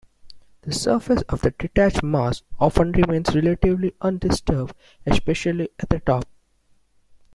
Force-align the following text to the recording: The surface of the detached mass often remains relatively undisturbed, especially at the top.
The 0.63 0.73
surface 0.73 1.21
of 1.29 1.41
the 1.41 1.51
detached 1.51 2.01
mass 2.01 2.41
often 2.59 2.91
remains 2.91 3.35
relatively 3.35 3.93
undisturbed, 4.01 4.73
especially 5.05 5.69
at 5.79 5.89
the 5.89 5.99
top. 5.99 6.27